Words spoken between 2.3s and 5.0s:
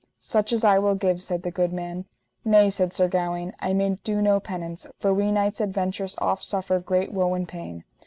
Nay, said Sir Gawaine, I may do no penance;